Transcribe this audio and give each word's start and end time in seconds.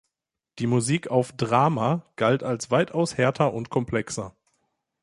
Die 0.57 0.65
Musik 0.65 1.09
auf 1.11 1.31
"Drama" 1.33 2.01
galt 2.15 2.41
als 2.41 2.71
weitaus 2.71 3.17
härter 3.17 3.53
und 3.53 3.69
komplexer. 3.69 4.35